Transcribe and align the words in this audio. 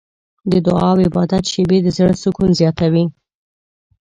د 0.51 0.53
دعا 0.67 0.89
او 0.93 0.97
عبادت 1.07 1.43
شېبې 1.51 1.77
د 1.83 1.87
زړه 1.97 2.13
سکون 2.23 2.49
زیاتوي. 2.59 3.05